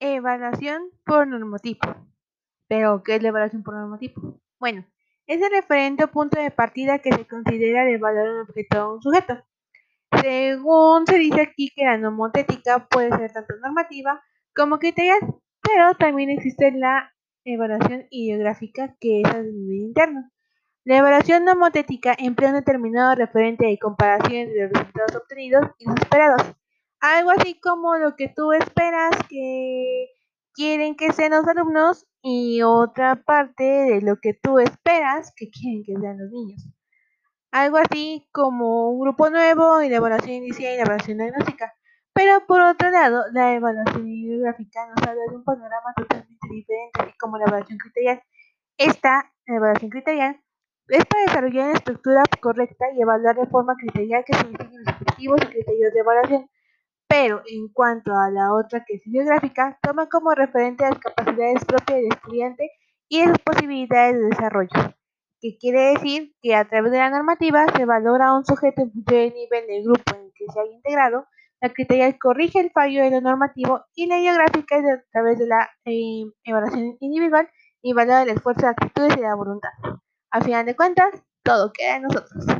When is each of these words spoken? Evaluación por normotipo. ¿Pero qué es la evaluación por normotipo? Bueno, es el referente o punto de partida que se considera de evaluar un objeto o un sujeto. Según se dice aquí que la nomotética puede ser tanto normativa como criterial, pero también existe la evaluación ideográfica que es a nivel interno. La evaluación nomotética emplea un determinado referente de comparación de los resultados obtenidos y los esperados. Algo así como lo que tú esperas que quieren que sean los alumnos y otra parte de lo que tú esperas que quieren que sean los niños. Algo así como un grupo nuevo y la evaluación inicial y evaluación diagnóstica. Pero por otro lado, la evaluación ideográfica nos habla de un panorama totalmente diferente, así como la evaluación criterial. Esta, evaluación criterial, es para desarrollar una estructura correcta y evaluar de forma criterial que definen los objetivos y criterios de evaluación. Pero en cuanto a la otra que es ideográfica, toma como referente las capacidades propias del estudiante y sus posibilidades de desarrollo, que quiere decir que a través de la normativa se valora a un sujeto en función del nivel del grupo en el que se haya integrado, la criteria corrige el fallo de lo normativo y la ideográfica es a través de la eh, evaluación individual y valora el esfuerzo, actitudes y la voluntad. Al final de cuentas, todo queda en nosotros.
Evaluación 0.00 0.90
por 1.04 1.26
normotipo. 1.26 1.88
¿Pero 2.68 3.02
qué 3.02 3.16
es 3.16 3.22
la 3.22 3.28
evaluación 3.28 3.62
por 3.62 3.74
normotipo? 3.74 4.40
Bueno, 4.58 4.84
es 5.26 5.40
el 5.40 5.50
referente 5.50 6.04
o 6.04 6.10
punto 6.10 6.40
de 6.40 6.50
partida 6.50 6.98
que 6.98 7.12
se 7.12 7.26
considera 7.26 7.84
de 7.84 7.94
evaluar 7.94 8.28
un 8.28 8.40
objeto 8.40 8.88
o 8.88 8.94
un 8.96 9.02
sujeto. 9.02 9.42
Según 10.20 11.06
se 11.06 11.18
dice 11.18 11.40
aquí 11.40 11.72
que 11.74 11.84
la 11.84 11.96
nomotética 11.96 12.86
puede 12.88 13.10
ser 13.16 13.32
tanto 13.32 13.54
normativa 13.56 14.22
como 14.54 14.78
criterial, 14.78 15.18
pero 15.62 15.94
también 15.94 16.30
existe 16.30 16.72
la 16.72 17.12
evaluación 17.44 18.06
ideográfica 18.10 18.96
que 19.00 19.22
es 19.22 19.28
a 19.28 19.42
nivel 19.42 19.80
interno. 19.80 20.30
La 20.84 20.98
evaluación 20.98 21.44
nomotética 21.44 22.14
emplea 22.18 22.50
un 22.50 22.56
determinado 22.56 23.14
referente 23.14 23.66
de 23.66 23.78
comparación 23.78 24.48
de 24.48 24.62
los 24.62 24.72
resultados 24.72 25.16
obtenidos 25.16 25.66
y 25.78 25.86
los 25.86 25.96
esperados. 25.96 26.42
Algo 27.08 27.30
así 27.30 27.54
como 27.60 27.94
lo 27.98 28.16
que 28.16 28.28
tú 28.28 28.50
esperas 28.50 29.12
que 29.28 30.08
quieren 30.52 30.96
que 30.96 31.12
sean 31.12 31.30
los 31.30 31.46
alumnos 31.46 32.04
y 32.20 32.62
otra 32.62 33.14
parte 33.14 33.62
de 33.62 34.00
lo 34.00 34.16
que 34.16 34.34
tú 34.34 34.58
esperas 34.58 35.32
que 35.36 35.48
quieren 35.48 35.84
que 35.84 35.94
sean 36.00 36.18
los 36.18 36.32
niños. 36.32 36.68
Algo 37.52 37.76
así 37.76 38.28
como 38.32 38.90
un 38.90 38.98
grupo 38.98 39.30
nuevo 39.30 39.82
y 39.82 39.88
la 39.88 39.98
evaluación 39.98 40.34
inicial 40.34 40.74
y 40.74 40.80
evaluación 40.80 41.18
diagnóstica. 41.18 41.74
Pero 42.12 42.44
por 42.44 42.60
otro 42.60 42.90
lado, 42.90 43.22
la 43.30 43.54
evaluación 43.54 44.08
ideográfica 44.08 44.88
nos 44.88 45.06
habla 45.06 45.22
de 45.30 45.36
un 45.36 45.44
panorama 45.44 45.94
totalmente 45.96 46.48
diferente, 46.50 47.00
así 47.02 47.12
como 47.20 47.38
la 47.38 47.44
evaluación 47.44 47.78
criterial. 47.78 48.20
Esta, 48.78 49.32
evaluación 49.46 49.90
criterial, 49.92 50.40
es 50.88 51.04
para 51.04 51.22
desarrollar 51.22 51.66
una 51.66 51.78
estructura 51.78 52.24
correcta 52.40 52.86
y 52.96 53.00
evaluar 53.00 53.36
de 53.36 53.46
forma 53.46 53.76
criterial 53.76 54.24
que 54.26 54.36
definen 54.36 54.84
los 54.84 54.92
objetivos 54.92 55.40
y 55.44 55.46
criterios 55.46 55.94
de 55.94 56.00
evaluación. 56.00 56.50
Pero 57.18 57.40
en 57.46 57.68
cuanto 57.68 58.14
a 58.14 58.30
la 58.30 58.52
otra 58.52 58.84
que 58.84 58.96
es 58.96 59.06
ideográfica, 59.06 59.78
toma 59.80 60.06
como 60.06 60.34
referente 60.34 60.84
las 60.84 60.98
capacidades 60.98 61.64
propias 61.64 62.00
del 62.00 62.12
estudiante 62.12 62.70
y 63.08 63.24
sus 63.24 63.38
posibilidades 63.38 64.16
de 64.16 64.26
desarrollo, 64.26 64.94
que 65.40 65.56
quiere 65.56 65.94
decir 65.94 66.34
que 66.42 66.54
a 66.54 66.68
través 66.68 66.92
de 66.92 66.98
la 66.98 67.08
normativa 67.08 67.64
se 67.74 67.86
valora 67.86 68.26
a 68.26 68.36
un 68.36 68.44
sujeto 68.44 68.82
en 68.82 68.92
función 68.92 69.04
del 69.06 69.32
nivel 69.32 69.66
del 69.66 69.84
grupo 69.84 70.02
en 70.14 70.26
el 70.26 70.32
que 70.34 70.44
se 70.52 70.60
haya 70.60 70.70
integrado, 70.70 71.26
la 71.62 71.72
criteria 71.72 72.18
corrige 72.18 72.60
el 72.60 72.70
fallo 72.70 73.02
de 73.02 73.10
lo 73.10 73.22
normativo 73.22 73.82
y 73.94 74.08
la 74.08 74.18
ideográfica 74.18 74.76
es 74.76 74.84
a 74.84 75.02
través 75.10 75.38
de 75.38 75.46
la 75.46 75.70
eh, 75.86 76.26
evaluación 76.44 76.98
individual 77.00 77.48
y 77.80 77.94
valora 77.94 78.24
el 78.24 78.28
esfuerzo, 78.28 78.66
actitudes 78.66 79.16
y 79.16 79.20
la 79.22 79.34
voluntad. 79.34 79.70
Al 80.30 80.44
final 80.44 80.66
de 80.66 80.76
cuentas, 80.76 81.08
todo 81.42 81.72
queda 81.72 81.96
en 81.96 82.02
nosotros. 82.02 82.55